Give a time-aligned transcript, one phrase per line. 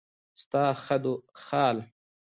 [0.41, 1.77] ستا خدوخال